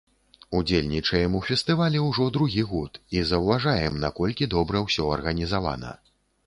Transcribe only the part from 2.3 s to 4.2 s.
другі год і заўважаем,